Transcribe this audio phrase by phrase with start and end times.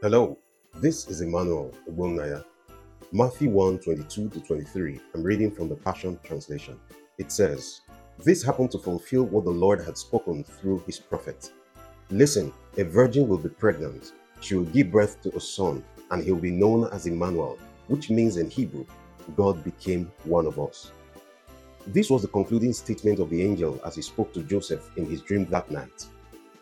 [0.00, 0.38] Hello,
[0.76, 2.44] this is Emmanuel Ogbonnaya.
[3.10, 5.00] Matthew 1 22 to 23.
[5.12, 6.78] I'm reading from the Passion Translation.
[7.18, 7.80] It says,
[8.16, 11.50] This happened to fulfill what the Lord had spoken through his prophet.
[12.10, 14.12] Listen, a virgin will be pregnant.
[14.40, 15.82] She will give birth to a son,
[16.12, 18.86] and he will be known as Emmanuel, which means in Hebrew,
[19.34, 20.92] God became one of us.
[21.88, 25.22] This was the concluding statement of the angel as he spoke to Joseph in his
[25.22, 26.06] dream that night.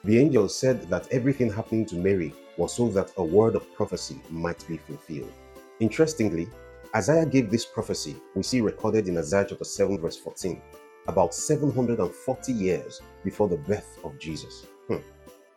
[0.07, 4.21] The angel said that everything happening to Mary was so that a word of prophecy
[4.31, 5.33] might be fulfilled.
[5.81, 6.49] Interestingly,
[6.95, 10.63] Isaiah gave this prophecy we see recorded in Isaiah chapter 7, verse 14,
[11.09, 14.67] about 740 years before the birth of Jesus.
[14.87, 14.99] Hmm.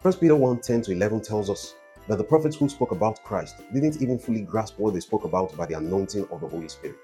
[0.02, 1.75] 1 Peter 1 10 to 11 tells us
[2.08, 5.55] that the prophets who spoke about Christ didn't even fully grasp what they spoke about
[5.55, 6.97] by the anointing of the Holy Spirit.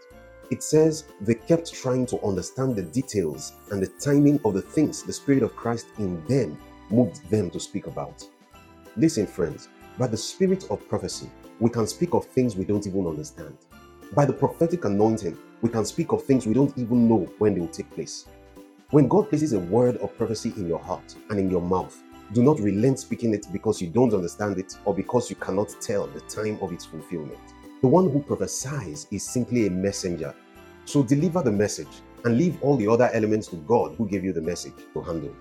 [0.49, 5.03] It says they kept trying to understand the details and the timing of the things
[5.03, 6.57] the Spirit of Christ in them
[6.89, 8.27] moved them to speak about.
[8.97, 13.07] Listen, friends, by the spirit of prophecy, we can speak of things we don't even
[13.07, 13.57] understand.
[14.13, 17.59] By the prophetic anointing, we can speak of things we don't even know when they
[17.59, 18.25] will take place.
[18.91, 22.01] When God places a word of prophecy in your heart and in your mouth,
[22.33, 26.07] do not relent speaking it because you don't understand it or because you cannot tell
[26.07, 27.39] the time of its fulfillment.
[27.81, 30.33] The one who prophesies is simply a messenger.
[30.85, 34.33] So deliver the message and leave all the other elements to God who gave you
[34.33, 35.35] the message to handle.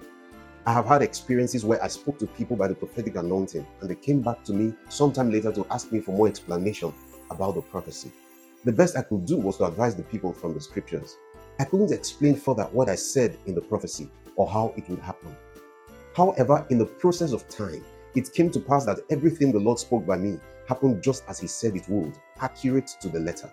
[0.67, 3.95] I have had experiences where I spoke to people by the prophetic anointing and they
[3.95, 6.91] came back to me sometime later to ask me for more explanation
[7.31, 8.11] about the prophecy.
[8.65, 11.19] The best I could do was to advise the people from the scriptures.
[11.61, 15.37] I couldn't explain further what I said in the prophecy or how it would happen.
[16.17, 20.07] However, in the process of time, it came to pass that everything the Lord spoke
[20.07, 23.53] by me happened just as He said it would, accurate to the letter.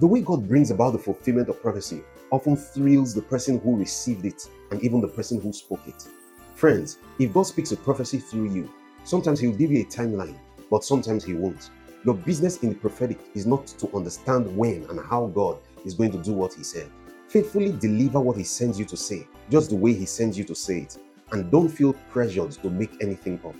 [0.00, 4.24] The way God brings about the fulfillment of prophecy often thrills the person who received
[4.24, 6.08] it and even the person who spoke it.
[6.56, 8.68] Friends, if God speaks a prophecy through you,
[9.04, 10.36] sometimes He'll give you a timeline,
[10.68, 11.70] but sometimes He won't.
[12.04, 16.10] Your business in the prophetic is not to understand when and how God is going
[16.10, 16.90] to do what He said.
[17.28, 20.54] Faithfully deliver what He sends you to say, just the way He sends you to
[20.56, 20.98] say it,
[21.30, 23.54] and don't feel pressured to make anything up.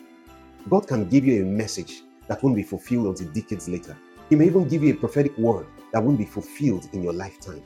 [0.68, 3.96] God can give you a message that won't be fulfilled until decades later.
[4.28, 7.62] He may even give you a prophetic word that won't be fulfilled in your lifetime.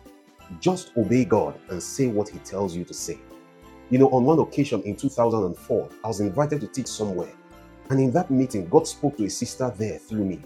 [0.61, 3.19] Just obey God and say what He tells you to say.
[3.91, 7.33] You know, on one occasion in 2004, I was invited to teach somewhere.
[7.91, 10.41] And in that meeting, God spoke to a sister there through me.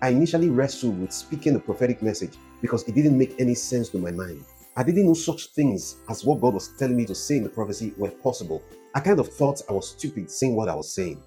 [0.00, 3.98] I initially wrestled with speaking the prophetic message because it didn't make any sense to
[3.98, 4.44] my mind.
[4.76, 7.48] I didn't know such things as what God was telling me to say in the
[7.48, 8.62] prophecy were possible.
[8.94, 11.20] I kind of thought I was stupid saying what I was saying.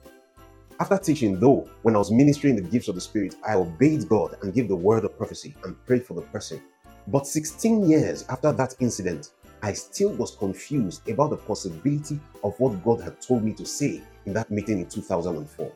[0.82, 4.36] After teaching, though, when I was ministering the gifts of the Spirit, I obeyed God
[4.42, 6.60] and gave the word of prophecy and prayed for the person.
[7.08, 9.30] But 16 years after that incident,
[9.62, 14.02] I still was confused about the possibility of what God had told me to say
[14.26, 15.72] in that meeting in 2004.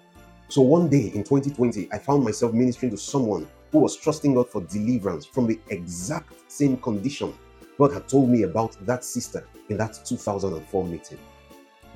[0.47, 4.49] So one day in 2020, I found myself ministering to someone who was trusting God
[4.49, 7.31] for deliverance from the exact same condition
[7.77, 11.19] God had told me about that sister in that 2004 meeting.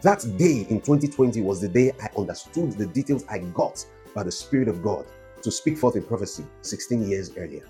[0.02, 4.32] That day in 2020 was the day I understood the details I got by the
[4.32, 5.06] Spirit of God
[5.42, 7.66] to speak forth in prophecy 16 years earlier.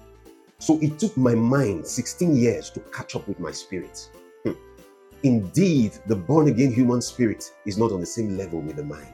[0.59, 4.11] So it took my mind 16 years to catch up with my spirit.
[4.43, 4.51] Hmm.
[5.23, 9.13] Indeed, the born again human spirit is not on the same level with the mind.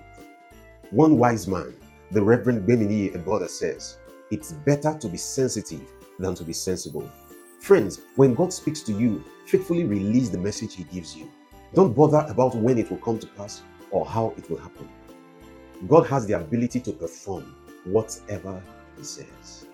[0.92, 1.74] One wise man,
[2.12, 3.98] the Reverend Gbemini Eboda says,
[4.30, 5.88] It's better to be sensitive
[6.20, 7.10] than to be sensible.
[7.62, 11.30] Friends, when God speaks to you, faithfully release the message He gives you.
[11.74, 13.62] Don't bother about when it will come to pass
[13.92, 14.88] or how it will happen.
[15.88, 17.56] God has the ability to perform
[17.86, 18.62] whatever
[18.98, 19.68] He says.